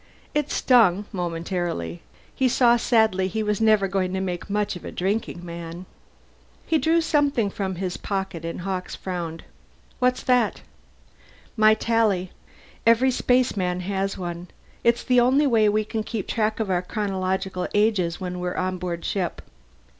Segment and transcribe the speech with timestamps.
[0.33, 2.01] It stung, momentarily;
[2.33, 5.85] he saw sadly he was never going to make much of a drinking man.
[6.65, 9.43] He drew something from his pocket, and Hawkes frowned.
[9.99, 10.61] "What's that?"
[11.55, 12.31] "My Tally.
[12.83, 14.47] Every spaceman has one.
[14.83, 18.79] It's the only way we can keep track of our chronological ages when we're on
[18.79, 19.39] board ship."